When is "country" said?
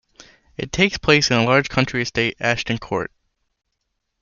1.69-2.01